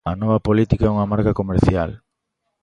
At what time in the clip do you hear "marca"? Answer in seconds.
1.13-1.37